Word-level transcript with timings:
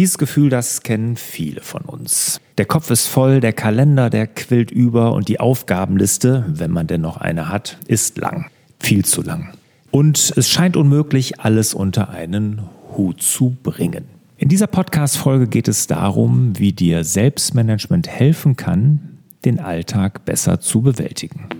Dieses 0.00 0.16
Gefühl, 0.16 0.48
das 0.48 0.82
kennen 0.82 1.14
viele 1.16 1.60
von 1.60 1.82
uns. 1.82 2.40
Der 2.56 2.64
Kopf 2.64 2.90
ist 2.90 3.06
voll, 3.06 3.40
der 3.40 3.52
Kalender, 3.52 4.08
der 4.08 4.26
quillt 4.26 4.70
über 4.70 5.12
und 5.12 5.28
die 5.28 5.40
Aufgabenliste, 5.40 6.46
wenn 6.48 6.70
man 6.70 6.86
denn 6.86 7.02
noch 7.02 7.18
eine 7.18 7.50
hat, 7.50 7.76
ist 7.86 8.16
lang. 8.16 8.50
Viel 8.78 9.04
zu 9.04 9.20
lang. 9.20 9.52
Und 9.90 10.32
es 10.38 10.48
scheint 10.48 10.78
unmöglich, 10.78 11.40
alles 11.40 11.74
unter 11.74 12.08
einen 12.08 12.62
Hut 12.96 13.20
zu 13.20 13.58
bringen. 13.62 14.06
In 14.38 14.48
dieser 14.48 14.68
Podcast-Folge 14.68 15.48
geht 15.48 15.68
es 15.68 15.86
darum, 15.86 16.58
wie 16.58 16.72
dir 16.72 17.04
Selbstmanagement 17.04 18.08
helfen 18.08 18.56
kann, 18.56 19.18
den 19.44 19.60
Alltag 19.60 20.24
besser 20.24 20.60
zu 20.60 20.80
bewältigen. 20.80 21.59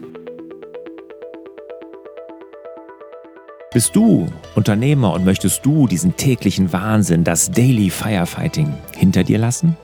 Bist 3.72 3.94
du 3.94 4.26
Unternehmer 4.56 5.12
und 5.12 5.24
möchtest 5.24 5.64
du 5.64 5.86
diesen 5.86 6.16
täglichen 6.16 6.72
Wahnsinn, 6.72 7.22
das 7.22 7.52
Daily 7.52 7.88
Firefighting, 7.88 8.74
hinter 8.96 9.22
dir 9.22 9.38
lassen? 9.38 9.76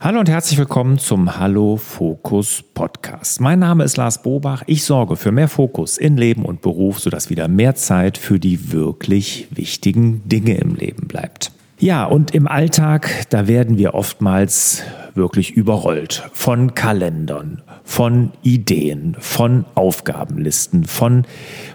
Hallo 0.02 0.22
und 0.22 0.30
herzlich 0.30 0.58
willkommen 0.58 0.98
zum 0.98 1.36
Hallo 1.36 1.76
Fokus 1.76 2.64
Podcast. 2.74 3.42
Mein 3.42 3.60
Name 3.60 3.84
ist 3.84 3.98
Lars 3.98 4.22
Bobach. 4.22 4.64
Ich 4.66 4.86
sorge 4.86 5.18
für 5.18 5.34
mehr 5.34 5.50
Fokus 5.50 5.98
in 5.98 6.16
Leben 6.16 6.46
und 6.46 6.62
Beruf, 6.62 7.02
sodass 7.02 7.30
wieder 7.30 7.50
mehr 7.50 7.76
Zeit 7.76 8.18
für 8.18 8.40
die 8.40 8.72
wirklich 8.72 9.50
wichtigen 9.52 10.22
Dinge 10.24 10.56
im 10.56 10.76
Leben 10.76 11.10
bleibt. 11.10 11.52
Ja, 11.80 12.06
und 12.06 12.34
im 12.34 12.48
Alltag, 12.48 13.26
da 13.30 13.50
werden 13.50 13.78
wir 13.78 13.94
oftmals 13.94 14.84
wirklich 15.16 15.52
überrollt 15.52 16.30
von 16.32 16.76
Kalendern, 16.76 17.62
von 17.84 18.32
Ideen, 18.42 19.18
von 19.20 19.66
Aufgabenlisten, 19.76 20.86
von 20.86 21.26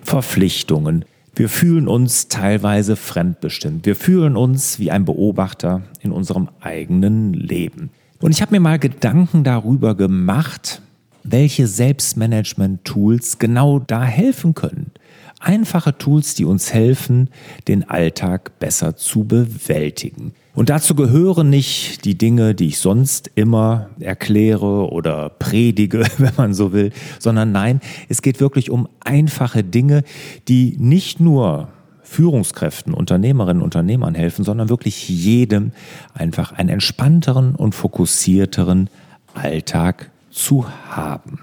Verpflichtungen. 0.02 1.04
Wir 1.34 1.50
fühlen 1.50 1.88
uns 1.88 2.28
teilweise 2.28 2.96
fremdbestimmt. 2.96 3.84
Wir 3.84 3.96
fühlen 3.96 4.34
uns 4.34 4.78
wie 4.78 4.90
ein 4.90 5.04
Beobachter 5.04 5.82
in 6.00 6.10
unserem 6.10 6.48
eigenen 6.62 7.34
Leben. 7.34 7.90
Und 8.20 8.30
ich 8.30 8.42
habe 8.42 8.52
mir 8.52 8.60
mal 8.60 8.78
Gedanken 8.78 9.44
darüber 9.44 9.94
gemacht, 9.94 10.80
welche 11.24 11.66
Selbstmanagement-Tools 11.66 13.38
genau 13.38 13.78
da 13.78 14.02
helfen 14.04 14.54
können. 14.54 14.92
Einfache 15.40 15.98
Tools, 15.98 16.34
die 16.34 16.44
uns 16.44 16.72
helfen, 16.72 17.28
den 17.68 17.88
Alltag 17.88 18.58
besser 18.58 18.96
zu 18.96 19.24
bewältigen. 19.24 20.32
Und 20.54 20.70
dazu 20.70 20.94
gehören 20.94 21.50
nicht 21.50 22.04
die 22.04 22.16
Dinge, 22.16 22.54
die 22.54 22.68
ich 22.68 22.78
sonst 22.78 23.30
immer 23.34 23.90
erkläre 23.98 24.90
oder 24.90 25.28
predige, 25.30 26.06
wenn 26.18 26.32
man 26.36 26.54
so 26.54 26.72
will, 26.72 26.92
sondern 27.18 27.52
nein, 27.52 27.80
es 28.08 28.22
geht 28.22 28.40
wirklich 28.40 28.70
um 28.70 28.88
einfache 29.00 29.64
Dinge, 29.64 30.04
die 30.48 30.76
nicht 30.78 31.20
nur 31.20 31.68
Führungskräften, 32.04 32.94
Unternehmerinnen 32.94 33.62
Unternehmern 33.62 34.14
helfen, 34.14 34.44
sondern 34.44 34.68
wirklich 34.68 35.08
jedem 35.08 35.72
einfach 36.14 36.52
einen 36.52 36.68
entspannteren 36.68 37.54
und 37.56 37.74
fokussierteren 37.74 38.88
Alltag 39.34 40.10
zu 40.30 40.66
haben. 40.88 41.40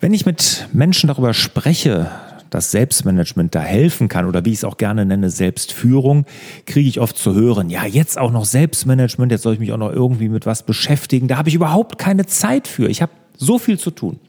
Wenn 0.00 0.14
ich 0.14 0.24
mit 0.24 0.68
Menschen 0.72 1.08
darüber 1.08 1.34
spreche, 1.34 2.10
dass 2.50 2.70
Selbstmanagement 2.70 3.54
da 3.54 3.60
helfen 3.60 4.08
kann 4.08 4.26
oder 4.26 4.44
wie 4.44 4.50
ich 4.50 4.58
es 4.58 4.64
auch 4.64 4.76
gerne 4.76 5.04
nenne, 5.04 5.28
Selbstführung, 5.28 6.24
kriege 6.66 6.88
ich 6.88 7.00
oft 7.00 7.18
zu 7.18 7.34
hören, 7.34 7.68
ja, 7.68 7.84
jetzt 7.84 8.16
auch 8.16 8.30
noch 8.30 8.44
Selbstmanagement, 8.44 9.32
jetzt 9.32 9.42
soll 9.42 9.54
ich 9.54 9.60
mich 9.60 9.72
auch 9.72 9.78
noch 9.78 9.90
irgendwie 9.90 10.28
mit 10.28 10.46
was 10.46 10.62
beschäftigen, 10.62 11.26
da 11.26 11.36
habe 11.36 11.48
ich 11.48 11.56
überhaupt 11.56 11.98
keine 11.98 12.26
Zeit 12.26 12.68
für. 12.68 12.88
Ich 12.88 13.02
habe 13.02 13.12
so 13.36 13.58
viel 13.58 13.78
zu 13.78 13.90
tun. 13.90 14.20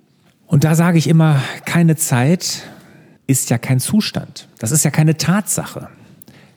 Und 0.48 0.64
da 0.64 0.74
sage 0.74 0.98
ich 0.98 1.08
immer, 1.08 1.40
keine 1.66 1.96
Zeit 1.98 2.64
ist 3.28 3.50
ja 3.50 3.58
kein 3.58 3.80
Zustand. 3.80 4.48
Das 4.60 4.72
ist 4.72 4.84
ja 4.84 4.92
keine 4.92 5.18
Tatsache. 5.18 5.90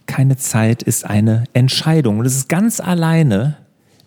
Keine 0.06 0.36
Zeit 0.36 0.82
ist 0.82 1.04
eine 1.04 1.44
Entscheidung. 1.52 2.18
Und 2.18 2.26
es 2.26 2.36
ist 2.36 2.48
ganz 2.48 2.80
alleine 2.80 3.56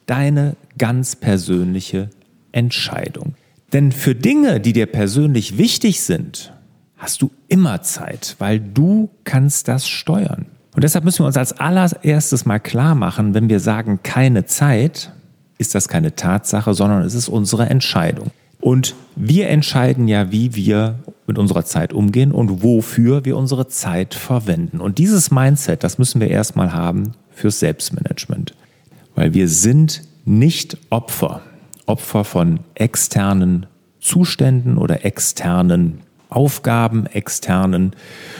deine 0.05 0.55
ganz 0.77 1.16
persönliche 1.16 2.09
Entscheidung. 2.51 3.35
Denn 3.73 3.91
für 3.91 4.16
Dinge, 4.16 4.59
die 4.59 4.73
dir 4.73 4.85
persönlich 4.85 5.57
wichtig 5.57 6.01
sind, 6.01 6.53
hast 6.97 7.21
du 7.21 7.31
immer 7.47 7.81
Zeit, 7.81 8.35
weil 8.39 8.59
du 8.59 9.09
kannst 9.23 9.67
das 9.67 9.88
steuern. 9.88 10.45
Und 10.75 10.83
deshalb 10.83 11.03
müssen 11.03 11.19
wir 11.19 11.27
uns 11.27 11.38
als 11.38 11.53
allererstes 11.53 12.45
mal 12.45 12.59
klar 12.59 12.95
machen, 12.95 13.33
wenn 13.33 13.50
wir 13.50 13.59
sagen 13.59 14.00
keine 14.03 14.45
Zeit, 14.45 15.11
ist 15.57 15.75
das 15.75 15.88
keine 15.88 16.16
Tatsache, 16.16 16.73
sondern 16.73 17.03
es 17.03 17.13
ist 17.13 17.27
unsere 17.27 17.69
Entscheidung. 17.69 18.31
Und 18.61 18.95
wir 19.16 19.49
entscheiden 19.49 20.07
ja, 20.07 20.31
wie 20.31 20.55
wir 20.55 20.99
mit 21.27 21.38
unserer 21.38 21.66
Zeit 21.66 21.94
umgehen 21.94 22.31
und 22.31 22.63
wofür 22.63 23.25
wir 23.25 23.35
unsere 23.35 23.67
Zeit 23.67 24.13
verwenden. 24.13 24.79
Und 24.79 24.97
dieses 24.99 25.31
Mindset, 25.31 25.83
das 25.83 25.97
müssen 25.97 26.22
wir 26.22 26.29
erstmal 26.29 26.71
haben 26.71 27.13
fürs 27.31 27.59
Selbstmanagement. 27.59 28.55
Weil 29.16 29.33
wir 29.33 29.47
sind 29.47 30.03
nicht 30.25 30.77
Opfer. 30.89 31.41
Opfer 31.88 32.23
von 32.23 32.59
externen 32.75 33.66
Zuständen 34.00 34.77
oder 34.77 35.03
externen 35.05 36.01
Aufgaben, 36.29 37.07
externen 37.07 37.91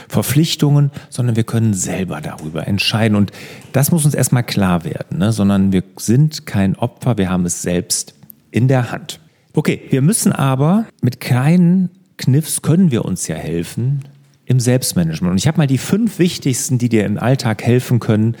Verpflichtungen, 0.08 0.90
sondern 1.10 1.36
wir 1.36 1.44
können 1.44 1.74
selber 1.74 2.20
darüber 2.20 2.66
entscheiden. 2.66 3.16
Und 3.16 3.32
das 3.72 3.92
muss 3.92 4.04
uns 4.04 4.14
erstmal 4.14 4.44
klar 4.44 4.84
werden, 4.84 5.18
ne? 5.18 5.32
sondern 5.32 5.72
wir 5.72 5.82
sind 5.96 6.46
kein 6.46 6.76
Opfer, 6.76 7.18
wir 7.18 7.28
haben 7.28 7.44
es 7.44 7.60
selbst 7.60 8.14
in 8.50 8.68
der 8.68 8.90
Hand. 8.90 9.20
Okay, 9.54 9.82
wir 9.90 10.00
müssen 10.00 10.32
aber 10.32 10.86
mit 11.02 11.20
kleinen 11.20 11.90
Kniffs 12.16 12.62
können 12.62 12.90
wir 12.90 13.04
uns 13.04 13.28
ja 13.28 13.36
helfen 13.36 14.02
im 14.46 14.60
Selbstmanagement. 14.60 15.32
Und 15.32 15.38
ich 15.38 15.46
habe 15.46 15.58
mal 15.58 15.66
die 15.66 15.78
fünf 15.78 16.18
wichtigsten, 16.18 16.78
die 16.78 16.88
dir 16.88 17.04
im 17.04 17.18
Alltag 17.18 17.62
helfen 17.62 18.00
können, 18.00 18.36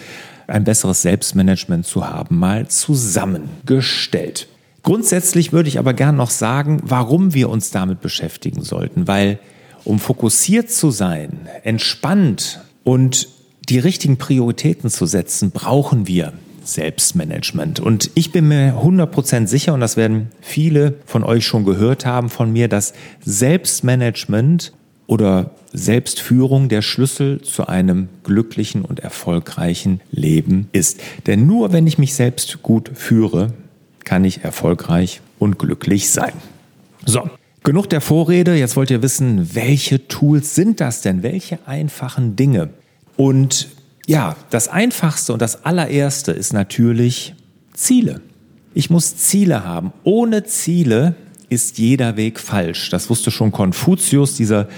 ein 0.46 0.64
besseres 0.64 1.02
Selbstmanagement 1.02 1.86
zu 1.86 2.06
haben, 2.06 2.38
mal 2.38 2.68
zusammengestellt. 2.68 4.48
Grundsätzlich 4.82 5.52
würde 5.52 5.68
ich 5.68 5.78
aber 5.78 5.94
gern 5.94 6.16
noch 6.16 6.30
sagen, 6.30 6.80
warum 6.82 7.34
wir 7.34 7.50
uns 7.50 7.70
damit 7.70 8.00
beschäftigen 8.00 8.62
sollten, 8.62 9.06
weil 9.06 9.38
um 9.84 9.98
fokussiert 9.98 10.70
zu 10.70 10.90
sein, 10.90 11.48
entspannt 11.62 12.60
und 12.84 13.28
die 13.68 13.78
richtigen 13.78 14.16
Prioritäten 14.16 14.90
zu 14.90 15.06
setzen, 15.06 15.50
brauchen 15.50 16.06
wir 16.08 16.32
Selbstmanagement. 16.64 17.80
Und 17.80 18.10
ich 18.14 18.32
bin 18.32 18.48
mir 18.48 18.74
100% 18.74 19.46
sicher, 19.46 19.74
und 19.74 19.80
das 19.80 19.96
werden 19.96 20.28
viele 20.40 20.94
von 21.06 21.24
euch 21.24 21.46
schon 21.46 21.64
gehört 21.64 22.06
haben 22.06 22.28
von 22.28 22.52
mir, 22.52 22.68
dass 22.68 22.92
Selbstmanagement 23.24 24.72
oder 25.06 25.50
Selbstführung 25.72 26.68
der 26.68 26.82
Schlüssel 26.82 27.40
zu 27.42 27.66
einem 27.66 28.08
glücklichen 28.24 28.82
und 28.84 29.00
erfolgreichen 29.00 30.00
Leben 30.10 30.68
ist. 30.72 31.00
Denn 31.26 31.46
nur 31.46 31.72
wenn 31.72 31.86
ich 31.86 31.98
mich 31.98 32.14
selbst 32.14 32.62
gut 32.62 32.90
führe, 32.94 33.52
kann 34.04 34.24
ich 34.24 34.44
erfolgreich 34.44 35.20
und 35.38 35.58
glücklich 35.58 36.10
sein. 36.10 36.32
So, 37.04 37.28
genug 37.62 37.88
der 37.90 38.00
Vorrede. 38.00 38.54
Jetzt 38.54 38.76
wollt 38.76 38.90
ihr 38.90 39.02
wissen, 39.02 39.54
welche 39.54 40.06
Tools 40.08 40.54
sind 40.54 40.80
das 40.80 41.02
denn? 41.02 41.22
Welche 41.22 41.58
einfachen 41.66 42.36
Dinge? 42.36 42.70
Und 43.16 43.68
ja, 44.06 44.36
das 44.50 44.68
Einfachste 44.68 45.32
und 45.32 45.42
das 45.42 45.64
allererste 45.64 46.32
ist 46.32 46.52
natürlich 46.52 47.34
Ziele. 47.72 48.20
Ich 48.74 48.90
muss 48.90 49.16
Ziele 49.16 49.64
haben. 49.64 49.92
Ohne 50.02 50.44
Ziele 50.44 51.14
ist 51.48 51.78
jeder 51.78 52.16
Weg 52.16 52.40
falsch. 52.40 52.90
Das 52.90 53.10
wusste 53.10 53.30
schon 53.30 53.52
Konfuzius, 53.52 54.36
dieser 54.36 54.68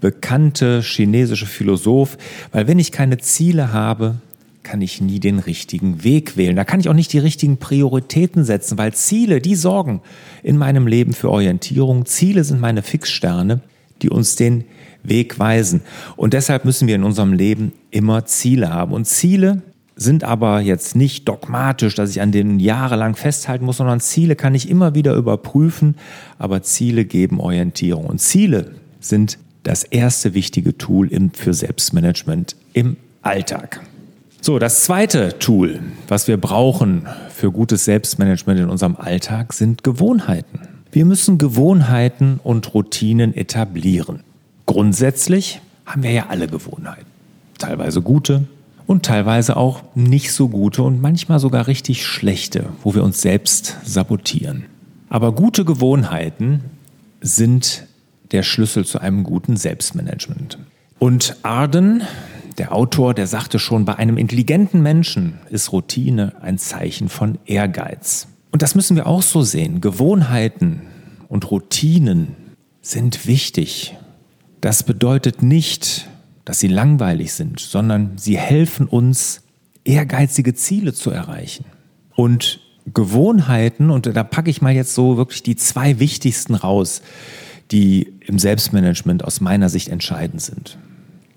bekannte 0.00 0.82
chinesische 0.82 1.46
Philosoph, 1.46 2.18
weil 2.52 2.66
wenn 2.66 2.78
ich 2.78 2.92
keine 2.92 3.18
Ziele 3.18 3.72
habe, 3.72 4.16
kann 4.64 4.80
ich 4.80 5.00
nie 5.00 5.20
den 5.20 5.38
richtigen 5.38 6.02
Weg 6.02 6.36
wählen. 6.36 6.56
Da 6.56 6.64
kann 6.64 6.80
ich 6.80 6.88
auch 6.88 6.94
nicht 6.94 7.12
die 7.12 7.18
richtigen 7.18 7.58
Prioritäten 7.58 8.44
setzen, 8.44 8.78
weil 8.78 8.92
Ziele, 8.94 9.40
die 9.40 9.54
sorgen 9.54 10.00
in 10.42 10.56
meinem 10.56 10.86
Leben 10.86 11.12
für 11.12 11.30
Orientierung. 11.30 12.06
Ziele 12.06 12.44
sind 12.44 12.60
meine 12.60 12.82
Fixsterne, 12.82 13.60
die 14.04 14.10
uns 14.10 14.36
den 14.36 14.64
Weg 15.02 15.38
weisen. 15.38 15.80
Und 16.16 16.34
deshalb 16.34 16.64
müssen 16.64 16.86
wir 16.86 16.94
in 16.94 17.04
unserem 17.04 17.32
Leben 17.32 17.72
immer 17.90 18.26
Ziele 18.26 18.70
haben. 18.70 18.92
Und 18.92 19.06
Ziele 19.06 19.62
sind 19.96 20.24
aber 20.24 20.60
jetzt 20.60 20.94
nicht 20.94 21.26
dogmatisch, 21.28 21.94
dass 21.94 22.10
ich 22.10 22.20
an 22.20 22.32
denen 22.32 22.60
jahrelang 22.60 23.16
festhalten 23.16 23.64
muss, 23.64 23.78
sondern 23.78 24.00
Ziele 24.00 24.36
kann 24.36 24.54
ich 24.54 24.68
immer 24.68 24.94
wieder 24.94 25.14
überprüfen, 25.14 25.96
aber 26.38 26.62
Ziele 26.62 27.04
geben 27.04 27.40
Orientierung. 27.40 28.06
Und 28.06 28.20
Ziele 28.20 28.72
sind 29.00 29.38
das 29.62 29.84
erste 29.84 30.34
wichtige 30.34 30.76
Tool 30.76 31.08
für 31.32 31.54
Selbstmanagement 31.54 32.56
im 32.74 32.96
Alltag. 33.22 33.80
So, 34.42 34.58
das 34.58 34.84
zweite 34.84 35.38
Tool, 35.38 35.80
was 36.08 36.28
wir 36.28 36.36
brauchen 36.36 37.06
für 37.30 37.50
gutes 37.50 37.86
Selbstmanagement 37.86 38.60
in 38.60 38.68
unserem 38.68 38.96
Alltag, 38.96 39.54
sind 39.54 39.82
Gewohnheiten. 39.82 40.73
Wir 40.94 41.04
müssen 41.04 41.38
Gewohnheiten 41.38 42.38
und 42.44 42.72
Routinen 42.72 43.36
etablieren. 43.36 44.20
Grundsätzlich 44.64 45.60
haben 45.84 46.04
wir 46.04 46.12
ja 46.12 46.26
alle 46.28 46.46
Gewohnheiten. 46.46 47.10
Teilweise 47.58 48.00
gute, 48.00 48.46
und 48.86 49.04
teilweise 49.04 49.56
auch 49.56 49.82
nicht 49.96 50.32
so 50.32 50.48
gute 50.48 50.84
und 50.84 51.02
manchmal 51.02 51.40
sogar 51.40 51.66
richtig 51.66 52.06
schlechte, 52.06 52.66
wo 52.84 52.94
wir 52.94 53.02
uns 53.02 53.20
selbst 53.20 53.76
sabotieren. 53.84 54.66
Aber 55.08 55.32
gute 55.32 55.64
Gewohnheiten 55.64 56.62
sind 57.20 57.88
der 58.30 58.44
Schlüssel 58.44 58.84
zu 58.84 59.00
einem 59.00 59.24
guten 59.24 59.56
Selbstmanagement. 59.56 60.58
Und 61.00 61.36
Arden, 61.42 62.02
der 62.56 62.72
Autor, 62.72 63.14
der 63.14 63.26
sagte 63.26 63.58
schon, 63.58 63.84
bei 63.84 63.96
einem 63.96 64.16
intelligenten 64.16 64.80
Menschen 64.80 65.40
ist 65.50 65.72
Routine 65.72 66.34
ein 66.40 66.56
Zeichen 66.58 67.08
von 67.08 67.38
Ehrgeiz. 67.46 68.28
Und 68.54 68.62
das 68.62 68.76
müssen 68.76 68.94
wir 68.94 69.08
auch 69.08 69.22
so 69.22 69.42
sehen. 69.42 69.80
Gewohnheiten 69.80 70.82
und 71.26 71.50
Routinen 71.50 72.36
sind 72.82 73.26
wichtig. 73.26 73.96
Das 74.60 74.84
bedeutet 74.84 75.42
nicht, 75.42 76.08
dass 76.44 76.60
sie 76.60 76.68
langweilig 76.68 77.32
sind, 77.32 77.58
sondern 77.58 78.16
sie 78.16 78.38
helfen 78.38 78.86
uns, 78.86 79.42
ehrgeizige 79.82 80.54
Ziele 80.54 80.92
zu 80.92 81.10
erreichen. 81.10 81.64
Und 82.14 82.60
Gewohnheiten, 82.86 83.90
und 83.90 84.06
da 84.06 84.22
packe 84.22 84.50
ich 84.50 84.62
mal 84.62 84.72
jetzt 84.72 84.94
so 84.94 85.16
wirklich 85.16 85.42
die 85.42 85.56
zwei 85.56 85.98
wichtigsten 85.98 86.54
raus, 86.54 87.02
die 87.72 88.12
im 88.20 88.38
Selbstmanagement 88.38 89.24
aus 89.24 89.40
meiner 89.40 89.68
Sicht 89.68 89.88
entscheidend 89.88 90.40
sind. 90.40 90.78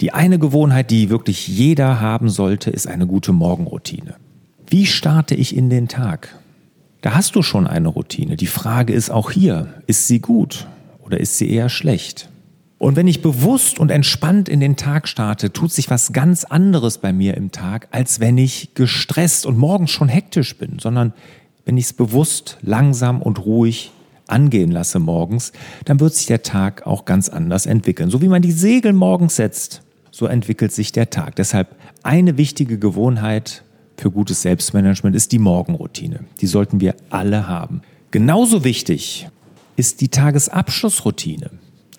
Die 0.01 0.13
eine 0.13 0.37
Gewohnheit, 0.37 0.91
die 0.91 1.09
wirklich 1.09 1.47
jeder 1.47 1.99
haben 1.99 2.29
sollte, 2.29 2.69
ist 2.69 2.85
eine 2.85 3.07
gute 3.07 3.31
Morgenroutine. 3.31 4.13
Wie 4.67 4.85
starte 4.85 5.33
ich 5.33 5.55
in 5.57 5.71
den 5.71 5.87
Tag? 5.87 6.37
Da 7.01 7.13
hast 7.13 7.35
du 7.35 7.43
schon 7.43 7.67
eine 7.67 7.89
Routine. 7.89 8.37
Die 8.37 8.47
Frage 8.47 8.93
ist 8.93 9.09
auch 9.09 9.31
hier, 9.31 9.73
ist 9.85 10.07
sie 10.07 10.19
gut 10.19 10.67
oder 10.99 11.19
ist 11.19 11.37
sie 11.37 11.49
eher 11.49 11.69
schlecht? 11.69 12.29
Und 12.79 12.95
wenn 12.95 13.07
ich 13.07 13.21
bewusst 13.21 13.79
und 13.79 13.89
entspannt 13.89 14.49
in 14.49 14.59
den 14.59 14.75
Tag 14.75 15.07
starte, 15.07 15.51
tut 15.51 15.71
sich 15.71 15.89
was 15.89 16.13
ganz 16.13 16.43
anderes 16.43 16.99
bei 16.99 17.11
mir 17.11 17.35
im 17.35 17.51
Tag, 17.51 17.87
als 17.91 18.19
wenn 18.19 18.37
ich 18.37 18.75
gestresst 18.75 19.45
und 19.45 19.57
morgens 19.57 19.89
schon 19.89 20.09
hektisch 20.09 20.57
bin, 20.57 20.77
sondern 20.79 21.13
wenn 21.65 21.77
ich 21.77 21.85
es 21.85 21.93
bewusst, 21.93 22.57
langsam 22.61 23.21
und 23.21 23.43
ruhig 23.45 23.91
angehen 24.27 24.71
lasse 24.71 24.99
morgens, 24.99 25.53
dann 25.85 25.99
wird 25.99 26.13
sich 26.13 26.27
der 26.27 26.43
Tag 26.43 26.85
auch 26.85 27.05
ganz 27.05 27.29
anders 27.29 27.65
entwickeln. 27.65 28.09
So 28.09 28.21
wie 28.21 28.27
man 28.27 28.41
die 28.41 28.51
Segel 28.51 28.93
morgens 28.93 29.37
setzt, 29.37 29.81
so 30.11 30.25
entwickelt 30.25 30.71
sich 30.71 30.91
der 30.91 31.09
Tag. 31.09 31.35
Deshalb 31.35 31.75
eine 32.03 32.37
wichtige 32.37 32.77
Gewohnheit 32.77 33.63
für 33.97 34.11
gutes 34.11 34.43
Selbstmanagement 34.43 35.15
ist 35.15 35.31
die 35.31 35.39
Morgenroutine. 35.39 36.21
Die 36.39 36.47
sollten 36.47 36.79
wir 36.79 36.95
alle 37.09 37.47
haben. 37.47 37.81
Genauso 38.11 38.63
wichtig 38.63 39.27
ist 39.75 40.01
die 40.01 40.09
Tagesabschlussroutine. 40.09 41.49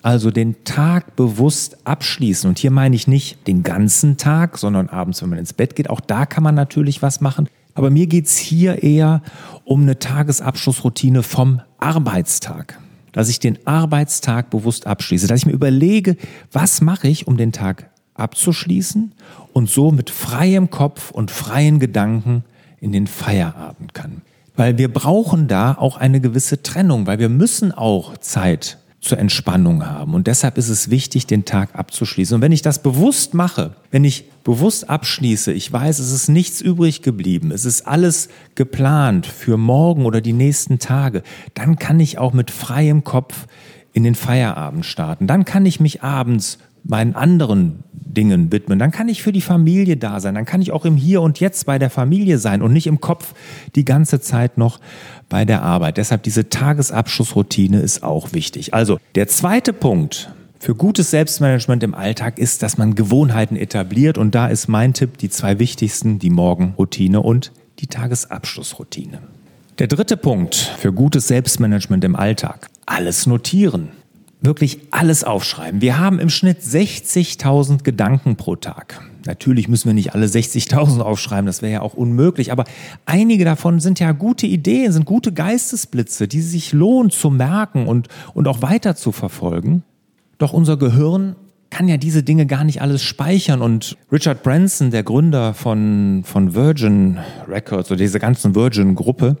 Also 0.01 0.31
den 0.31 0.63
Tag 0.63 1.17
bewusst 1.17 1.77
abschließen. 1.83 2.49
Und 2.49 2.57
hier 2.57 2.71
meine 2.71 2.95
ich 2.95 3.07
nicht 3.07 3.47
den 3.47 3.63
ganzen 3.63 4.15
Tag, 4.15 4.57
sondern 4.57 4.87
abends, 4.87 5.21
wenn 5.21 5.29
man 5.29 5.39
ins 5.39 5.51
Bett 5.53 5.75
geht. 5.75 5.89
Auch 5.89 5.99
da 5.99 6.25
kann 6.25 6.43
man 6.43 6.55
natürlich 6.55 7.01
was 7.01 7.19
machen. 7.19 7.49
Aber 7.75 7.89
mir 7.89 8.07
geht 8.07 8.25
es 8.25 8.37
hier 8.37 8.81
eher 8.81 9.21
um 9.65 9.81
eine 9.81 9.99
Tagesabschlussroutine 9.99 11.21
vom 11.21 11.61
Arbeitstag. 11.79 12.79
Dass 13.11 13.27
ich 13.27 13.39
den 13.39 13.65
Arbeitstag 13.67 14.49
bewusst 14.49 14.87
abschließe. 14.87 15.27
Dass 15.27 15.41
ich 15.41 15.45
mir 15.45 15.51
überlege, 15.51 16.15
was 16.51 16.79
mache 16.79 17.09
ich, 17.09 17.27
um 17.27 17.35
den 17.35 17.51
Tag 17.51 17.88
abzuschließen 18.19 19.13
und 19.53 19.69
so 19.69 19.91
mit 19.91 20.09
freiem 20.09 20.69
Kopf 20.69 21.11
und 21.11 21.31
freien 21.31 21.79
Gedanken 21.79 22.43
in 22.79 22.91
den 22.91 23.07
Feierabend 23.07 23.93
kann. 23.93 24.21
Weil 24.55 24.77
wir 24.77 24.91
brauchen 24.91 25.47
da 25.47 25.73
auch 25.73 25.97
eine 25.97 26.19
gewisse 26.21 26.61
Trennung, 26.63 27.07
weil 27.07 27.19
wir 27.19 27.29
müssen 27.29 27.71
auch 27.71 28.17
Zeit 28.17 28.77
zur 29.01 29.17
Entspannung 29.17 29.85
haben. 29.85 30.13
Und 30.13 30.27
deshalb 30.27 30.57
ist 30.57 30.67
es 30.67 30.89
wichtig, 30.89 31.25
den 31.25 31.45
Tag 31.45 31.73
abzuschließen. 31.73 32.35
Und 32.35 32.41
wenn 32.41 32.51
ich 32.51 32.61
das 32.61 32.83
bewusst 32.83 33.33
mache, 33.33 33.75
wenn 33.91 34.03
ich 34.03 34.29
bewusst 34.43 34.89
abschließe, 34.89 35.53
ich 35.53 35.71
weiß, 35.71 35.99
es 35.99 36.11
ist 36.11 36.27
nichts 36.27 36.59
übrig 36.59 37.01
geblieben, 37.01 37.51
es 37.51 37.63
ist 37.63 37.87
alles 37.87 38.27
geplant 38.55 39.25
für 39.25 39.57
morgen 39.57 40.05
oder 40.05 40.19
die 40.19 40.33
nächsten 40.33 40.79
Tage, 40.79 41.23
dann 41.53 41.77
kann 41.77 41.99
ich 41.99 42.17
auch 42.17 42.33
mit 42.33 42.51
freiem 42.51 43.05
Kopf 43.05 43.47
in 43.93 44.03
den 44.03 44.15
Feierabend 44.15 44.85
starten. 44.85 45.27
Dann 45.27 45.45
kann 45.45 45.65
ich 45.65 45.79
mich 45.79 46.03
abends 46.03 46.59
meinen 46.83 47.15
anderen 47.15 47.83
Dingen 47.91 48.51
widmen. 48.51 48.79
Dann 48.79 48.91
kann 48.91 49.07
ich 49.07 49.21
für 49.21 49.31
die 49.31 49.41
Familie 49.41 49.97
da 49.97 50.19
sein. 50.19 50.35
Dann 50.35 50.45
kann 50.45 50.61
ich 50.61 50.71
auch 50.71 50.85
im 50.85 50.95
Hier 50.95 51.21
und 51.21 51.39
Jetzt 51.39 51.65
bei 51.65 51.77
der 51.77 51.89
Familie 51.89 52.39
sein 52.39 52.61
und 52.61 52.73
nicht 52.73 52.87
im 52.87 52.99
Kopf 52.99 53.33
die 53.75 53.85
ganze 53.85 54.19
Zeit 54.19 54.57
noch 54.57 54.79
bei 55.29 55.45
der 55.45 55.61
Arbeit. 55.61 55.97
Deshalb 55.97 56.23
diese 56.23 56.49
Tagesabschlussroutine 56.49 57.79
ist 57.79 58.03
auch 58.03 58.33
wichtig. 58.33 58.73
Also 58.73 58.99
der 59.15 59.27
zweite 59.27 59.73
Punkt 59.73 60.33
für 60.59 60.75
gutes 60.75 61.11
Selbstmanagement 61.11 61.83
im 61.83 61.93
Alltag 61.93 62.37
ist, 62.37 62.63
dass 62.63 62.77
man 62.77 62.95
Gewohnheiten 62.95 63.55
etabliert. 63.55 64.17
Und 64.17 64.35
da 64.35 64.47
ist 64.47 64.67
mein 64.67 64.93
Tipp, 64.93 65.17
die 65.17 65.29
zwei 65.29 65.59
wichtigsten, 65.59 66.19
die 66.19 66.31
Morgenroutine 66.31 67.21
und 67.21 67.51
die 67.79 67.87
Tagesabschlussroutine. 67.87 69.19
Der 69.77 69.87
dritte 69.87 70.17
Punkt 70.17 70.55
für 70.55 70.91
gutes 70.91 71.29
Selbstmanagement 71.29 72.03
im 72.03 72.15
Alltag. 72.15 72.69
Alles 72.85 73.27
notieren 73.27 73.89
wirklich 74.41 74.79
alles 74.91 75.23
aufschreiben. 75.23 75.81
Wir 75.81 75.99
haben 75.99 76.19
im 76.19 76.29
Schnitt 76.29 76.61
60.000 76.61 77.83
Gedanken 77.83 78.35
pro 78.35 78.55
Tag. 78.55 79.01
Natürlich 79.25 79.67
müssen 79.67 79.87
wir 79.87 79.93
nicht 79.93 80.15
alle 80.15 80.27
60.000 80.27 81.01
aufschreiben, 81.01 81.45
das 81.45 81.61
wäre 81.61 81.73
ja 81.73 81.81
auch 81.81 81.93
unmöglich, 81.93 82.51
aber 82.51 82.63
einige 83.05 83.43
davon 83.43 83.79
sind 83.81 83.99
ja 83.99 84.13
gute 84.13 84.47
Ideen, 84.47 84.93
sind 84.93 85.05
gute 85.05 85.33
Geistesblitze, 85.33 86.27
die 86.27 86.41
sich 86.41 86.71
lohnt 86.71 87.11
zu 87.13 87.29
merken 87.29 87.85
und, 87.85 88.07
und 88.33 88.47
auch 88.47 88.61
weiter 88.61 88.95
zu 88.95 89.11
verfolgen. 89.11 89.83
Doch 90.37 90.53
unser 90.53 90.77
Gehirn 90.77 91.35
kann 91.69 91.87
ja 91.87 91.97
diese 91.97 92.23
Dinge 92.23 92.45
gar 92.45 92.63
nicht 92.63 92.81
alles 92.81 93.03
speichern. 93.03 93.61
Und 93.61 93.97
Richard 94.11 94.41
Branson, 94.41 94.89
der 94.89 95.03
Gründer 95.03 95.53
von, 95.53 96.23
von 96.25 96.55
Virgin 96.55 97.19
Records 97.47 97.91
oder 97.91 97.99
diese 97.99 98.19
ganzen 98.19 98.55
Virgin-Gruppe, 98.55 99.37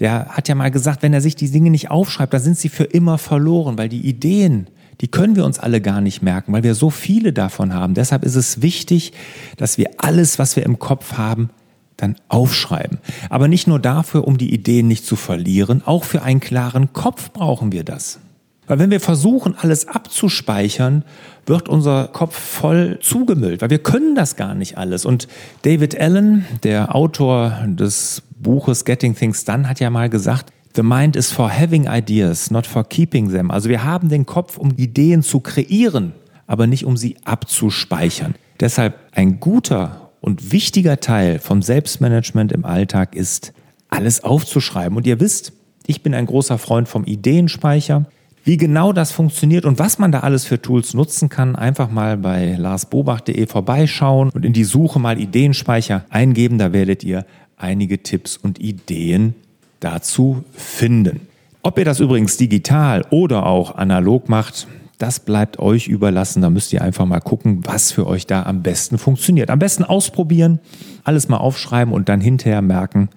der 0.00 0.26
hat 0.28 0.48
ja 0.48 0.54
mal 0.54 0.70
gesagt, 0.70 1.02
wenn 1.02 1.12
er 1.12 1.20
sich 1.20 1.36
die 1.36 1.50
Dinge 1.50 1.70
nicht 1.70 1.90
aufschreibt, 1.90 2.32
dann 2.32 2.42
sind 2.42 2.58
sie 2.58 2.68
für 2.68 2.84
immer 2.84 3.18
verloren, 3.18 3.78
weil 3.78 3.88
die 3.88 4.06
Ideen, 4.06 4.68
die 5.00 5.08
können 5.08 5.36
wir 5.36 5.44
uns 5.44 5.58
alle 5.58 5.80
gar 5.80 6.00
nicht 6.00 6.22
merken, 6.22 6.52
weil 6.52 6.62
wir 6.62 6.74
so 6.74 6.90
viele 6.90 7.32
davon 7.32 7.74
haben. 7.74 7.94
Deshalb 7.94 8.24
ist 8.24 8.36
es 8.36 8.62
wichtig, 8.62 9.12
dass 9.56 9.78
wir 9.78 9.90
alles, 9.98 10.38
was 10.38 10.56
wir 10.56 10.64
im 10.64 10.78
Kopf 10.78 11.14
haben, 11.14 11.50
dann 11.96 12.16
aufschreiben. 12.28 12.98
Aber 13.28 13.48
nicht 13.48 13.66
nur 13.66 13.80
dafür, 13.80 14.26
um 14.26 14.38
die 14.38 14.54
Ideen 14.54 14.86
nicht 14.86 15.04
zu 15.04 15.16
verlieren, 15.16 15.82
auch 15.84 16.04
für 16.04 16.22
einen 16.22 16.40
klaren 16.40 16.92
Kopf 16.92 17.32
brauchen 17.32 17.72
wir 17.72 17.84
das. 17.84 18.20
Weil 18.68 18.78
wenn 18.78 18.90
wir 18.90 19.00
versuchen, 19.00 19.56
alles 19.56 19.88
abzuspeichern, 19.88 21.02
wird 21.46 21.68
unser 21.68 22.08
Kopf 22.08 22.38
voll 22.38 22.98
zugemüllt, 23.00 23.62
weil 23.62 23.70
wir 23.70 23.82
können 23.82 24.14
das 24.14 24.36
gar 24.36 24.54
nicht 24.54 24.76
alles. 24.76 25.06
Und 25.06 25.26
David 25.62 25.98
Allen, 25.98 26.44
der 26.62 26.94
Autor 26.94 27.58
des 27.66 28.22
Buches 28.40 28.84
Getting 28.84 29.14
Things 29.14 29.44
Done, 29.44 29.68
hat 29.68 29.80
ja 29.80 29.90
mal 29.90 30.08
gesagt, 30.08 30.52
The 30.74 30.82
mind 30.82 31.16
is 31.16 31.32
for 31.32 31.50
having 31.50 31.86
ideas, 31.86 32.50
not 32.50 32.66
for 32.66 32.84
keeping 32.84 33.30
them. 33.30 33.50
Also 33.50 33.68
wir 33.68 33.84
haben 33.84 34.08
den 34.08 34.26
Kopf, 34.26 34.58
um 34.58 34.72
Ideen 34.76 35.22
zu 35.22 35.40
kreieren, 35.40 36.12
aber 36.46 36.66
nicht 36.66 36.84
um 36.84 36.96
sie 36.96 37.16
abzuspeichern. 37.24 38.34
Deshalb 38.60 38.98
ein 39.12 39.40
guter 39.40 40.10
und 40.20 40.52
wichtiger 40.52 41.00
Teil 41.00 41.38
vom 41.38 41.62
Selbstmanagement 41.62 42.52
im 42.52 42.64
Alltag 42.64 43.14
ist, 43.14 43.52
alles 43.88 44.22
aufzuschreiben. 44.22 44.96
Und 44.96 45.06
ihr 45.06 45.20
wisst, 45.20 45.52
ich 45.86 46.02
bin 46.02 46.14
ein 46.14 46.26
großer 46.26 46.58
Freund 46.58 46.88
vom 46.88 47.04
Ideenspeicher. 47.04 48.06
Wie 48.44 48.56
genau 48.56 48.92
das 48.92 49.10
funktioniert 49.10 49.64
und 49.64 49.78
was 49.78 49.98
man 49.98 50.12
da 50.12 50.20
alles 50.20 50.44
für 50.44 50.60
Tools 50.60 50.94
nutzen 50.94 51.28
kann, 51.28 51.56
einfach 51.56 51.90
mal 51.90 52.16
bei 52.16 52.56
larsbobach.de 52.56 53.46
vorbeischauen 53.46 54.30
und 54.30 54.44
in 54.44 54.52
die 54.52 54.64
Suche 54.64 54.98
mal 54.98 55.18
Ideenspeicher 55.18 56.04
eingeben. 56.08 56.58
Da 56.58 56.72
werdet 56.72 57.04
ihr 57.04 57.26
einige 57.58 58.02
Tipps 58.02 58.36
und 58.36 58.60
Ideen 58.60 59.34
dazu 59.80 60.44
finden. 60.52 61.20
Ob 61.62 61.78
ihr 61.78 61.84
das 61.84 62.00
übrigens 62.00 62.36
digital 62.36 63.04
oder 63.10 63.46
auch 63.46 63.74
analog 63.76 64.28
macht, 64.28 64.66
das 64.98 65.20
bleibt 65.20 65.58
euch 65.58 65.86
überlassen. 65.88 66.42
Da 66.42 66.50
müsst 66.50 66.72
ihr 66.72 66.82
einfach 66.82 67.06
mal 67.06 67.20
gucken, 67.20 67.60
was 67.64 67.92
für 67.92 68.06
euch 68.06 68.26
da 68.26 68.42
am 68.44 68.62
besten 68.62 68.98
funktioniert. 68.98 69.50
Am 69.50 69.58
besten 69.58 69.84
ausprobieren, 69.84 70.60
alles 71.04 71.28
mal 71.28 71.36
aufschreiben 71.36 71.94
und 71.94 72.08
dann 72.08 72.20
hinterher 72.20 72.62
merken, 72.62 73.08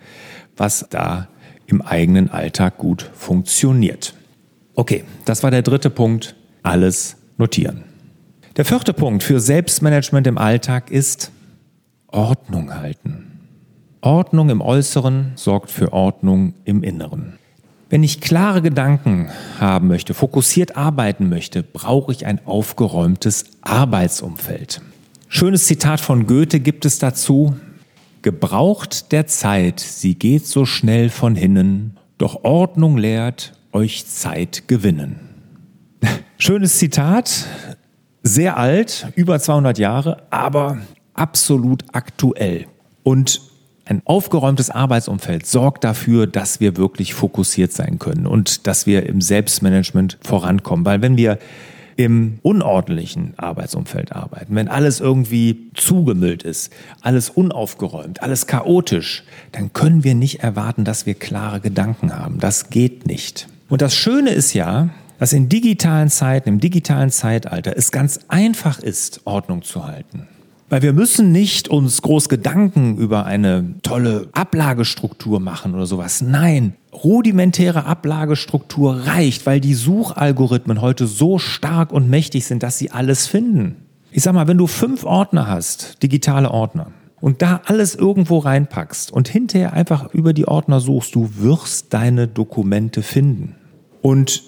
was 0.57 0.85
da 0.89 1.27
im 1.65 1.81
eigenen 1.81 2.29
Alltag 2.29 2.77
gut 2.77 3.09
funktioniert. 3.13 4.13
Okay, 4.75 5.03
das 5.25 5.43
war 5.43 5.51
der 5.51 5.63
dritte 5.63 5.89
Punkt. 5.89 6.35
Alles 6.63 7.17
notieren. 7.37 7.83
Der 8.57 8.65
vierte 8.65 8.93
Punkt 8.93 9.23
für 9.23 9.39
Selbstmanagement 9.39 10.27
im 10.27 10.37
Alltag 10.37 10.91
ist 10.91 11.31
Ordnung 12.07 12.75
halten. 12.75 13.30
Ordnung 14.01 14.49
im 14.49 14.61
Äußeren 14.61 15.33
sorgt 15.35 15.69
für 15.69 15.93
Ordnung 15.93 16.55
im 16.65 16.81
Inneren. 16.81 17.33
Wenn 17.89 18.01
ich 18.01 18.19
klare 18.19 18.63
Gedanken 18.63 19.29
haben 19.59 19.87
möchte, 19.87 20.15
fokussiert 20.15 20.75
arbeiten 20.75 21.29
möchte, 21.29 21.61
brauche 21.61 22.11
ich 22.11 22.25
ein 22.25 22.39
aufgeräumtes 22.47 23.45
Arbeitsumfeld. 23.61 24.81
Schönes 25.27 25.67
Zitat 25.67 25.99
von 26.01 26.25
Goethe 26.25 26.59
gibt 26.59 26.85
es 26.85 26.97
dazu. 26.97 27.55
Gebraucht 28.23 29.11
der 29.11 29.27
Zeit, 29.27 29.79
sie 29.79 30.15
geht 30.15 30.47
so 30.47 30.65
schnell 30.65 31.09
von 31.09 31.35
hinnen, 31.35 31.97
doch 32.17 32.43
Ordnung 32.43 32.97
lehrt 32.97 33.53
euch 33.71 34.07
Zeit 34.07 34.67
gewinnen. 34.67 35.19
Schönes 36.37 36.79
Zitat, 36.79 37.45
sehr 38.23 38.57
alt, 38.57 39.07
über 39.15 39.39
200 39.39 39.77
Jahre, 39.77 40.23
aber 40.31 40.79
absolut 41.13 41.83
aktuell. 41.91 42.65
Und 43.03 43.50
ein 43.85 44.01
aufgeräumtes 44.05 44.69
Arbeitsumfeld 44.69 45.45
sorgt 45.45 45.83
dafür, 45.83 46.27
dass 46.27 46.59
wir 46.59 46.77
wirklich 46.77 47.13
fokussiert 47.13 47.73
sein 47.73 47.99
können 47.99 48.27
und 48.27 48.67
dass 48.67 48.85
wir 48.85 49.05
im 49.05 49.21
Selbstmanagement 49.21 50.17
vorankommen. 50.21 50.85
Weil 50.85 51.01
wenn 51.01 51.17
wir 51.17 51.39
im 51.97 52.39
unordentlichen 52.41 53.33
Arbeitsumfeld 53.37 54.11
arbeiten, 54.13 54.55
wenn 54.55 54.67
alles 54.67 54.99
irgendwie 54.99 55.69
zugemüllt 55.75 56.43
ist, 56.43 56.71
alles 57.01 57.29
unaufgeräumt, 57.29 58.23
alles 58.23 58.47
chaotisch, 58.47 59.23
dann 59.51 59.73
können 59.73 60.03
wir 60.03 60.15
nicht 60.15 60.39
erwarten, 60.39 60.85
dass 60.85 61.05
wir 61.05 61.13
klare 61.15 61.59
Gedanken 61.59 62.17
haben. 62.17 62.39
Das 62.39 62.69
geht 62.69 63.07
nicht. 63.07 63.47
Und 63.69 63.81
das 63.81 63.95
Schöne 63.95 64.31
ist 64.31 64.53
ja, 64.53 64.89
dass 65.19 65.33
in 65.33 65.49
digitalen 65.49 66.09
Zeiten, 66.09 66.49
im 66.49 66.59
digitalen 66.59 67.11
Zeitalter 67.11 67.77
es 67.77 67.91
ganz 67.91 68.21
einfach 68.27 68.79
ist, 68.79 69.21
Ordnung 69.25 69.61
zu 69.61 69.85
halten. 69.85 70.27
Weil 70.71 70.83
wir 70.83 70.93
müssen 70.93 71.33
nicht 71.33 71.67
uns 71.67 72.01
groß 72.01 72.29
Gedanken 72.29 72.95
über 72.95 73.25
eine 73.25 73.75
tolle 73.83 74.29
Ablagestruktur 74.31 75.41
machen 75.41 75.75
oder 75.75 75.85
sowas. 75.85 76.21
Nein, 76.21 76.75
rudimentäre 76.93 77.83
Ablagestruktur 77.83 79.05
reicht, 79.05 79.45
weil 79.45 79.59
die 79.59 79.73
Suchalgorithmen 79.73 80.79
heute 80.79 81.07
so 81.07 81.39
stark 81.39 81.91
und 81.91 82.09
mächtig 82.09 82.45
sind, 82.45 82.63
dass 82.63 82.77
sie 82.77 82.89
alles 82.89 83.27
finden. 83.27 83.75
Ich 84.11 84.23
sag 84.23 84.33
mal, 84.33 84.47
wenn 84.47 84.57
du 84.57 84.65
fünf 84.65 85.03
Ordner 85.03 85.49
hast, 85.49 86.01
digitale 86.03 86.49
Ordner, 86.49 86.87
und 87.19 87.41
da 87.41 87.59
alles 87.65 87.93
irgendwo 87.93 88.37
reinpackst 88.37 89.11
und 89.11 89.27
hinterher 89.27 89.73
einfach 89.73 90.13
über 90.13 90.31
die 90.31 90.47
Ordner 90.47 90.79
suchst, 90.79 91.15
du 91.15 91.31
wirst 91.35 91.93
deine 91.93 92.29
Dokumente 92.29 93.01
finden. 93.03 93.57
Und 94.01 94.41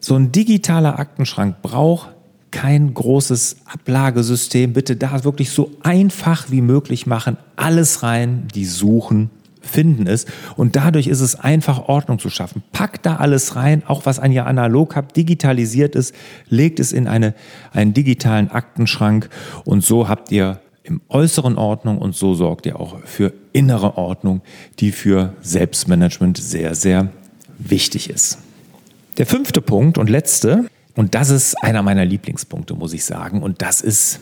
so 0.00 0.14
ein 0.14 0.32
digitaler 0.32 0.98
Aktenschrank 0.98 1.60
braucht 1.60 2.08
kein 2.50 2.94
großes 2.94 3.56
Ablagesystem. 3.66 4.72
Bitte 4.72 4.96
da 4.96 5.24
wirklich 5.24 5.50
so 5.50 5.70
einfach 5.82 6.50
wie 6.50 6.60
möglich 6.60 7.06
machen. 7.06 7.36
Alles 7.56 8.02
rein, 8.02 8.48
die 8.54 8.64
suchen, 8.64 9.30
finden 9.60 10.06
es. 10.06 10.26
Und 10.56 10.76
dadurch 10.76 11.06
ist 11.06 11.20
es 11.20 11.38
einfach, 11.38 11.88
Ordnung 11.88 12.18
zu 12.18 12.30
schaffen. 12.30 12.62
Packt 12.72 13.06
da 13.06 13.16
alles 13.16 13.56
rein, 13.56 13.82
auch 13.86 14.06
was 14.06 14.18
an 14.18 14.32
ihr 14.32 14.46
analog 14.46 14.96
habt, 14.96 15.16
digitalisiert 15.16 15.94
ist, 15.94 16.14
legt 16.48 16.80
es 16.80 16.92
in 16.92 17.06
eine, 17.06 17.34
einen 17.72 17.94
digitalen 17.94 18.50
Aktenschrank 18.50 19.28
und 19.64 19.84
so 19.84 20.08
habt 20.08 20.32
ihr 20.32 20.60
im 20.88 21.02
äußeren 21.10 21.58
Ordnung 21.58 21.98
und 21.98 22.16
so 22.16 22.34
sorgt 22.34 22.64
ihr 22.64 22.80
auch 22.80 22.96
für 23.04 23.34
innere 23.52 23.98
Ordnung, 23.98 24.40
die 24.78 24.90
für 24.90 25.34
Selbstmanagement 25.42 26.38
sehr, 26.38 26.74
sehr 26.74 27.10
wichtig 27.58 28.08
ist. 28.08 28.38
Der 29.18 29.26
fünfte 29.26 29.60
Punkt 29.60 29.98
und 29.98 30.08
letzte 30.08 30.64
und 30.98 31.14
das 31.14 31.30
ist 31.30 31.54
einer 31.62 31.84
meiner 31.84 32.04
Lieblingspunkte, 32.04 32.74
muss 32.74 32.92
ich 32.92 33.04
sagen. 33.04 33.40
Und 33.40 33.62
das 33.62 33.82
ist 33.82 34.18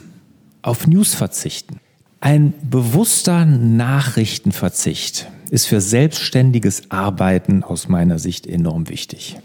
auf 0.60 0.86
News 0.86 1.14
verzichten. 1.14 1.80
Ein 2.20 2.52
bewusster 2.68 3.46
Nachrichtenverzicht 3.46 5.26
ist 5.50 5.68
für 5.68 5.80
selbstständiges 5.80 6.90
Arbeiten 6.90 7.64
aus 7.64 7.88
meiner 7.88 8.18
Sicht 8.18 8.46
enorm 8.46 8.90
wichtig. 8.90 9.38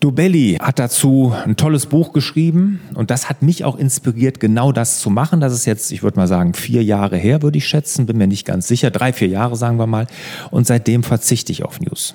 Dobelli 0.00 0.58
hat 0.60 0.78
dazu 0.78 1.32
ein 1.46 1.56
tolles 1.56 1.86
Buch 1.86 2.12
geschrieben 2.12 2.80
und 2.92 3.10
das 3.10 3.30
hat 3.30 3.40
mich 3.40 3.64
auch 3.64 3.78
inspiriert, 3.78 4.38
genau 4.38 4.70
das 4.70 4.98
zu 4.98 5.08
machen. 5.08 5.40
Das 5.40 5.54
ist 5.54 5.64
jetzt, 5.64 5.90
ich 5.90 6.02
würde 6.02 6.18
mal 6.18 6.28
sagen, 6.28 6.52
vier 6.52 6.84
Jahre 6.84 7.16
her, 7.16 7.40
würde 7.40 7.56
ich 7.56 7.66
schätzen, 7.66 8.04
bin 8.04 8.18
mir 8.18 8.26
nicht 8.26 8.44
ganz 8.44 8.68
sicher, 8.68 8.90
drei, 8.90 9.14
vier 9.14 9.28
Jahre 9.28 9.56
sagen 9.56 9.78
wir 9.78 9.86
mal. 9.86 10.06
Und 10.50 10.66
seitdem 10.66 11.02
verzichte 11.02 11.50
ich 11.50 11.64
auf 11.64 11.80
News. 11.80 12.14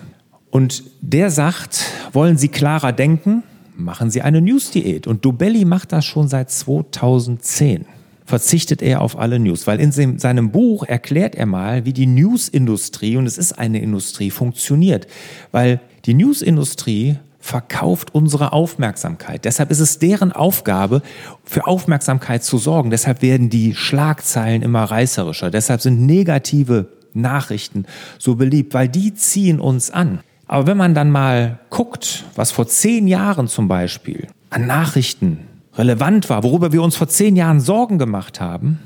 Und 0.52 0.84
der 1.02 1.32
sagt, 1.32 1.86
wollen 2.14 2.38
Sie 2.38 2.50
klarer 2.50 2.92
denken? 2.92 3.42
Machen 3.80 4.12
Sie 4.12 4.22
eine 4.22 4.42
News-Diät. 4.42 5.08
Und 5.08 5.26
Dobelli 5.26 5.66
macht 5.66 5.92
das 5.92 6.06
schon 6.06 6.28
seit 6.28 6.52
2010 6.52 7.86
verzichtet 8.30 8.84
er 8.84 9.02
auf 9.02 9.18
alle 9.18 9.40
News, 9.40 9.66
weil 9.66 9.80
in 9.80 10.20
seinem 10.20 10.52
Buch 10.52 10.84
erklärt 10.84 11.34
er 11.34 11.48
mal, 11.48 11.86
wie 11.86 11.94
die 11.94 12.06
News-Industrie, 12.06 13.18
und 13.18 13.26
es 13.26 13.40
ist 13.40 13.54
eine 13.54 13.82
Industrie, 13.82 14.30
funktioniert. 14.30 15.08
Weil 15.52 15.80
die 16.06 16.14
News-Industrie 16.14 17.16
verkauft 17.40 18.14
unsere 18.14 18.54
Aufmerksamkeit. 18.54 19.46
Deshalb 19.46 19.72
ist 19.72 19.80
es 19.80 19.98
deren 19.98 20.32
Aufgabe, 20.32 21.02
für 21.44 21.66
Aufmerksamkeit 21.66 22.44
zu 22.44 22.60
sorgen. 22.60 22.92
Deshalb 22.92 23.24
werden 23.24 23.50
die 23.50 23.74
Schlagzeilen 23.74 24.62
immer 24.62 24.84
reißerischer. 24.84 25.50
Deshalb 25.50 25.82
sind 25.82 26.06
negative 26.06 26.90
Nachrichten 27.14 27.86
so 28.20 28.36
beliebt, 28.36 28.76
weil 28.76 28.90
die 28.90 29.16
ziehen 29.16 29.60
uns 29.60 29.90
an. 29.90 30.20
Aber 30.50 30.66
wenn 30.66 30.78
man 30.78 30.96
dann 30.96 31.12
mal 31.12 31.60
guckt, 31.70 32.26
was 32.34 32.50
vor 32.50 32.68
zehn 32.68 33.08
Jahren 33.08 33.48
zum 33.48 33.68
Beispiel 33.68 34.28
an 34.50 34.66
Nachrichten 34.66 35.42
relevant 35.76 36.28
war, 36.28 36.42
worüber 36.42 36.72
wir 36.72 36.82
uns 36.82 36.96
vor 36.96 37.08
zehn 37.08 37.36
Jahren 37.36 37.60
Sorgen 37.60 38.00
gemacht 38.00 38.42
haben, 38.42 38.80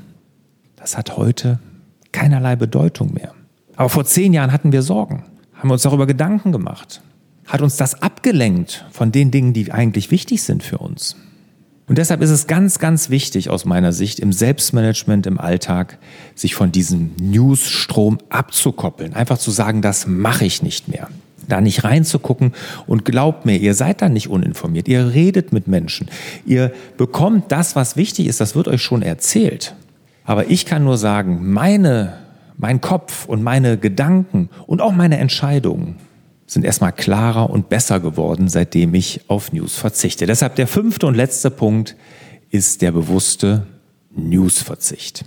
das 0.76 0.98
hat 0.98 1.16
heute 1.16 1.58
keinerlei 2.12 2.54
Bedeutung 2.54 3.14
mehr. 3.14 3.32
Aber 3.76 3.88
vor 3.88 4.04
zehn 4.04 4.34
Jahren 4.34 4.52
hatten 4.52 4.72
wir 4.72 4.82
Sorgen, 4.82 5.24
haben 5.54 5.70
wir 5.70 5.72
uns 5.72 5.82
darüber 5.82 6.06
Gedanken 6.06 6.52
gemacht, 6.52 7.00
hat 7.46 7.62
uns 7.62 7.78
das 7.78 8.02
abgelenkt 8.02 8.84
von 8.90 9.10
den 9.10 9.30
Dingen, 9.30 9.54
die 9.54 9.72
eigentlich 9.72 10.10
wichtig 10.10 10.42
sind 10.42 10.62
für 10.62 10.76
uns. 10.76 11.16
Und 11.86 11.96
deshalb 11.96 12.20
ist 12.20 12.30
es 12.30 12.46
ganz, 12.46 12.78
ganz 12.78 13.08
wichtig 13.08 13.48
aus 13.48 13.64
meiner 13.64 13.92
Sicht 13.92 14.20
im 14.20 14.34
Selbstmanagement 14.34 15.26
im 15.26 15.40
Alltag, 15.40 15.98
sich 16.34 16.54
von 16.54 16.72
diesem 16.72 17.12
Newsstrom 17.18 18.18
abzukoppeln. 18.28 19.14
Einfach 19.14 19.38
zu 19.38 19.50
sagen, 19.50 19.80
das 19.80 20.06
mache 20.06 20.44
ich 20.44 20.62
nicht 20.62 20.88
mehr 20.88 21.08
da 21.48 21.60
nicht 21.60 21.84
reinzugucken. 21.84 22.52
Und 22.86 23.04
glaubt 23.04 23.46
mir, 23.46 23.56
ihr 23.56 23.74
seid 23.74 24.02
da 24.02 24.08
nicht 24.08 24.28
uninformiert. 24.28 24.88
Ihr 24.88 25.12
redet 25.14 25.52
mit 25.52 25.68
Menschen. 25.68 26.08
Ihr 26.46 26.72
bekommt 26.96 27.50
das, 27.52 27.76
was 27.76 27.96
wichtig 27.96 28.26
ist, 28.26 28.40
das 28.40 28.54
wird 28.54 28.68
euch 28.68 28.82
schon 28.82 29.02
erzählt. 29.02 29.74
Aber 30.24 30.50
ich 30.50 30.66
kann 30.66 30.84
nur 30.84 30.96
sagen, 30.96 31.52
meine, 31.52 32.14
mein 32.56 32.80
Kopf 32.80 33.26
und 33.26 33.42
meine 33.42 33.76
Gedanken 33.78 34.48
und 34.66 34.80
auch 34.80 34.92
meine 34.92 35.18
Entscheidungen 35.18 35.96
sind 36.46 36.64
erstmal 36.64 36.92
klarer 36.92 37.50
und 37.50 37.68
besser 37.68 38.00
geworden, 38.00 38.48
seitdem 38.48 38.94
ich 38.94 39.22
auf 39.28 39.52
News 39.52 39.76
verzichte. 39.76 40.26
Deshalb 40.26 40.56
der 40.56 40.66
fünfte 40.66 41.06
und 41.06 41.14
letzte 41.14 41.50
Punkt 41.50 41.96
ist 42.50 42.82
der 42.82 42.92
bewusste 42.92 43.66
Newsverzicht. 44.14 45.24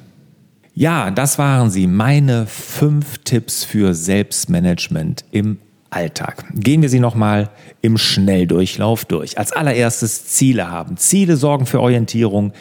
Ja, 0.74 1.10
das 1.10 1.40
waren 1.40 1.72
sie, 1.72 1.88
meine 1.88 2.46
fünf 2.46 3.18
Tipps 3.24 3.64
für 3.64 3.94
Selbstmanagement 3.94 5.26
im 5.32 5.58
Alltag. 5.90 6.46
Gehen 6.54 6.82
wir 6.82 6.90
sie 6.90 7.00
nochmal 7.00 7.50
im 7.82 7.98
Schnelldurchlauf 7.98 9.06
durch. 9.06 9.38
Als 9.38 9.52
allererstes 9.52 10.26
Ziele 10.28 10.70
haben. 10.70 10.98
Ziele 10.98 11.38
sorgen 11.38 11.66
für 11.66 11.80
Orientierung. 11.80 12.54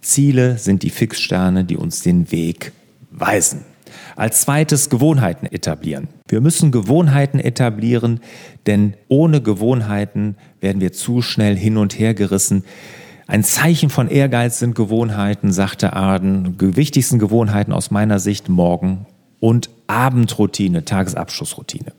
Ziele 0.00 0.58
sind 0.58 0.82
die 0.82 0.90
Fixsterne, 0.90 1.64
die 1.64 1.76
uns 1.76 2.02
den 2.02 2.30
Weg 2.30 2.72
weisen. 3.10 3.64
Als 4.16 4.42
zweites 4.42 4.90
Gewohnheiten 4.90 5.46
etablieren. 5.46 6.08
Wir 6.28 6.40
müssen 6.40 6.72
Gewohnheiten 6.72 7.40
etablieren, 7.40 8.20
denn 8.66 8.94
ohne 9.08 9.40
Gewohnheiten 9.40 10.36
werden 10.60 10.80
wir 10.80 10.92
zu 10.92 11.22
schnell 11.22 11.56
hin 11.56 11.76
und 11.76 11.98
her 11.98 12.14
gerissen. 12.14 12.64
Ein 13.26 13.44
Zeichen 13.44 13.90
von 13.90 14.08
Ehrgeiz 14.08 14.58
sind 14.58 14.74
Gewohnheiten, 14.74 15.52
sagte 15.52 15.92
Arden. 15.92 16.56
Die 16.58 16.76
wichtigsten 16.76 17.18
Gewohnheiten 17.18 17.72
aus 17.72 17.90
meiner 17.90 18.18
Sicht 18.18 18.48
Morgen- 18.48 19.06
und 19.40 19.70
Abendroutine, 19.86 20.84
Tagesabschlussroutine. 20.84 21.92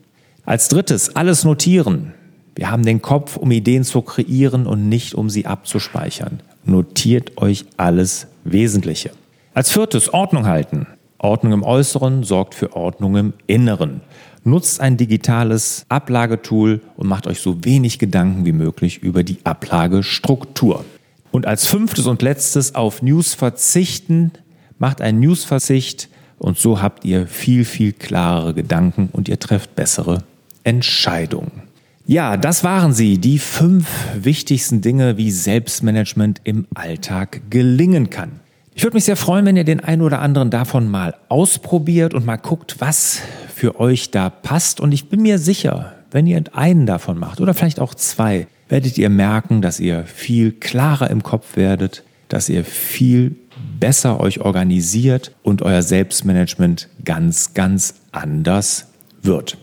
Als 0.49 0.67
drittes, 0.67 1.15
alles 1.15 1.43
notieren. 1.43 2.11
Wir 2.55 2.71
haben 2.71 2.83
den 2.83 3.03
Kopf, 3.03 3.37
um 3.37 3.51
Ideen 3.51 3.83
zu 3.83 4.01
kreieren 4.01 4.65
und 4.65 4.89
nicht 4.89 5.13
um 5.13 5.29
sie 5.29 5.45
abzuspeichern. 5.45 6.39
Notiert 6.65 7.37
euch 7.37 7.65
alles 7.77 8.25
Wesentliche. 8.45 9.11
Als 9.53 9.71
viertes, 9.71 10.11
Ordnung 10.11 10.47
halten. 10.47 10.87
Ordnung 11.19 11.53
im 11.53 11.61
Äußeren 11.61 12.23
sorgt 12.23 12.55
für 12.55 12.75
Ordnung 12.75 13.15
im 13.15 13.33
Inneren. 13.45 14.01
Nutzt 14.43 14.81
ein 14.81 14.97
digitales 14.97 15.85
Ablagetool 15.87 16.81
und 16.97 17.07
macht 17.07 17.27
euch 17.27 17.41
so 17.41 17.63
wenig 17.63 17.99
Gedanken 17.99 18.43
wie 18.47 18.51
möglich 18.51 19.03
über 19.03 19.21
die 19.21 19.37
Ablagestruktur. 19.43 20.83
Und 21.29 21.45
als 21.45 21.67
fünftes 21.67 22.07
und 22.07 22.23
letztes 22.23 22.73
auf 22.73 23.03
News 23.03 23.35
verzichten. 23.35 24.31
Macht 24.79 24.99
einen 24.99 25.19
Newsverzicht 25.19 26.09
und 26.39 26.57
so 26.57 26.81
habt 26.81 27.05
ihr 27.05 27.27
viel, 27.27 27.65
viel 27.65 27.93
klarere 27.93 28.55
Gedanken 28.55 29.09
und 29.11 29.29
ihr 29.29 29.37
trefft 29.37 29.75
bessere 29.75 30.23
Entscheidungen. 30.69 31.63
Ja, 32.05 32.37
das 32.37 32.63
waren 32.63 32.93
sie, 32.93 33.17
die 33.17 33.39
fünf 33.39 33.87
wichtigsten 34.15 34.81
Dinge, 34.81 35.17
wie 35.17 35.31
Selbstmanagement 35.31 36.41
im 36.43 36.67
Alltag 36.75 37.41
gelingen 37.49 38.11
kann. 38.11 38.39
Ich 38.75 38.83
würde 38.83 38.95
mich 38.95 39.05
sehr 39.05 39.15
freuen, 39.15 39.47
wenn 39.47 39.57
ihr 39.57 39.63
den 39.63 39.79
einen 39.79 40.03
oder 40.03 40.21
anderen 40.21 40.51
davon 40.51 40.87
mal 40.87 41.15
ausprobiert 41.27 42.13
und 42.13 42.23
mal 42.23 42.37
guckt, 42.37 42.75
was 42.77 43.19
für 43.51 43.79
euch 43.79 44.11
da 44.11 44.29
passt. 44.29 44.79
Und 44.79 44.91
ich 44.91 45.09
bin 45.09 45.23
mir 45.23 45.39
sicher, 45.39 45.95
wenn 46.11 46.27
ihr 46.27 46.43
einen 46.53 46.85
davon 46.85 47.17
macht 47.17 47.41
oder 47.41 47.55
vielleicht 47.55 47.79
auch 47.79 47.95
zwei, 47.95 48.45
werdet 48.69 48.99
ihr 48.99 49.09
merken, 49.09 49.63
dass 49.63 49.79
ihr 49.79 50.03
viel 50.03 50.51
klarer 50.51 51.09
im 51.09 51.23
Kopf 51.23 51.55
werdet, 51.55 52.03
dass 52.27 52.47
ihr 52.47 52.63
viel 52.63 53.35
besser 53.79 54.19
euch 54.19 54.39
organisiert 54.39 55.31
und 55.41 55.63
euer 55.63 55.81
Selbstmanagement 55.81 56.89
ganz, 57.03 57.55
ganz 57.55 57.95
anders 58.11 58.85
wird. 59.23 59.57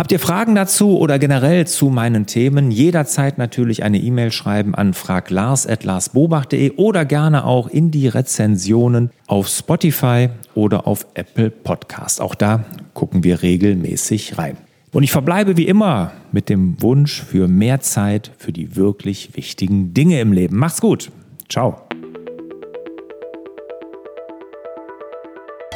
Habt 0.00 0.12
ihr 0.12 0.18
Fragen 0.18 0.54
dazu 0.54 0.98
oder 0.98 1.18
generell 1.18 1.66
zu 1.66 1.90
meinen 1.90 2.24
Themen? 2.24 2.70
Jederzeit 2.70 3.36
natürlich 3.36 3.82
eine 3.82 3.98
E-Mail 3.98 4.32
schreiben 4.32 4.74
an 4.74 4.94
fraglars.larsbobach.de 4.94 6.70
oder 6.76 7.04
gerne 7.04 7.44
auch 7.44 7.68
in 7.68 7.90
die 7.90 8.08
Rezensionen 8.08 9.10
auf 9.26 9.48
Spotify 9.48 10.30
oder 10.54 10.86
auf 10.86 11.06
Apple 11.12 11.50
Podcast. 11.50 12.22
Auch 12.22 12.34
da 12.34 12.64
gucken 12.94 13.24
wir 13.24 13.42
regelmäßig 13.42 14.38
rein. 14.38 14.56
Und 14.90 15.02
ich 15.02 15.12
verbleibe 15.12 15.58
wie 15.58 15.66
immer 15.66 16.12
mit 16.32 16.48
dem 16.48 16.80
Wunsch 16.80 17.22
für 17.22 17.46
mehr 17.46 17.82
Zeit 17.82 18.30
für 18.38 18.54
die 18.54 18.76
wirklich 18.76 19.36
wichtigen 19.36 19.92
Dinge 19.92 20.18
im 20.22 20.32
Leben. 20.32 20.56
Macht's 20.56 20.80
gut. 20.80 21.10
Ciao. 21.50 21.89